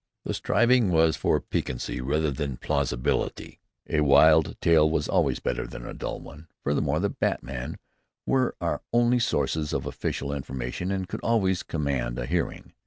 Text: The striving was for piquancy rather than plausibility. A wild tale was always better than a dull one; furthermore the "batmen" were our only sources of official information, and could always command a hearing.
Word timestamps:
The 0.25 0.33
striving 0.33 0.89
was 0.89 1.15
for 1.15 1.39
piquancy 1.39 2.01
rather 2.01 2.31
than 2.31 2.57
plausibility. 2.57 3.59
A 3.87 4.01
wild 4.01 4.59
tale 4.59 4.89
was 4.89 5.07
always 5.07 5.39
better 5.39 5.67
than 5.67 5.85
a 5.85 5.93
dull 5.93 6.19
one; 6.19 6.47
furthermore 6.63 6.99
the 6.99 7.09
"batmen" 7.11 7.77
were 8.25 8.55
our 8.59 8.81
only 8.91 9.19
sources 9.19 9.73
of 9.73 9.85
official 9.85 10.33
information, 10.33 10.89
and 10.89 11.07
could 11.07 11.21
always 11.21 11.61
command 11.61 12.17
a 12.17 12.25
hearing. 12.25 12.73